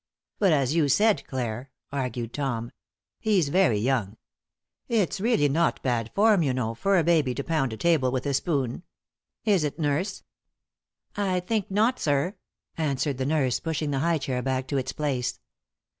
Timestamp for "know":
6.55-6.73